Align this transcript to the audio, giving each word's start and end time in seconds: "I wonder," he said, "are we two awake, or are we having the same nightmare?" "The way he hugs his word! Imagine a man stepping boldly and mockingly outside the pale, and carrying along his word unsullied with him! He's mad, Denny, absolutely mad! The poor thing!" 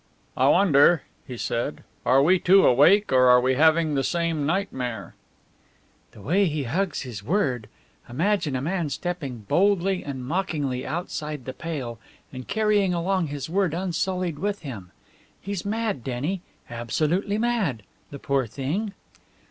"I 0.35 0.47
wonder," 0.47 1.03
he 1.27 1.37
said, 1.37 1.83
"are 2.07 2.23
we 2.23 2.39
two 2.39 2.65
awake, 2.65 3.11
or 3.13 3.27
are 3.29 3.39
we 3.39 3.53
having 3.53 3.93
the 3.93 4.03
same 4.03 4.47
nightmare?" 4.47 5.13
"The 6.13 6.23
way 6.23 6.47
he 6.47 6.63
hugs 6.63 7.01
his 7.01 7.23
word! 7.23 7.69
Imagine 8.09 8.55
a 8.55 8.63
man 8.63 8.89
stepping 8.89 9.41
boldly 9.47 10.03
and 10.03 10.25
mockingly 10.25 10.87
outside 10.87 11.45
the 11.45 11.53
pale, 11.53 11.99
and 12.33 12.47
carrying 12.47 12.95
along 12.95 13.27
his 13.27 13.47
word 13.47 13.75
unsullied 13.75 14.39
with 14.39 14.61
him! 14.63 14.89
He's 15.39 15.65
mad, 15.65 16.03
Denny, 16.03 16.41
absolutely 16.67 17.37
mad! 17.37 17.83
The 18.09 18.17
poor 18.17 18.47
thing!" 18.47 18.93